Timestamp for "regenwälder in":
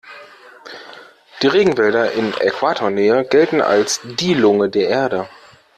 1.47-2.33